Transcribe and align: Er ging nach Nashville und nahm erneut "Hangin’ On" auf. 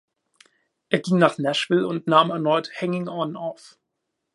Er 0.89 0.97
ging 0.97 1.19
nach 1.19 1.37
Nashville 1.37 1.85
und 1.85 2.07
nahm 2.07 2.31
erneut 2.31 2.71
"Hangin’ 2.81 3.07
On" 3.07 3.35
auf. 3.35 3.77